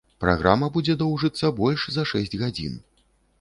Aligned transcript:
Праграма 0.21 0.69
будзе 0.77 0.95
доўжыцца 1.01 1.51
больш 1.61 1.85
за 1.99 2.07
шэсць 2.13 2.35
гадзін. 2.45 2.81